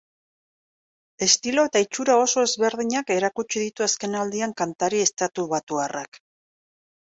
[1.25, 6.21] Estilo eta itxura oso ezberdinak erakutsi ditu azkenaldian kantari estatubatuarrak.